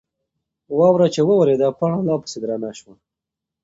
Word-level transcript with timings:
واوره 0.77 1.07
چې 1.13 1.21
وورېده، 1.27 1.67
پاڼه 1.77 1.99
لا 2.07 2.15
پسې 2.21 2.37
درنه 2.41 2.69
شوه. 2.79 2.93